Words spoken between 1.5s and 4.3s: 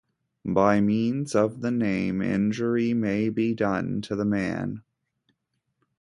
the name, injury may be done to the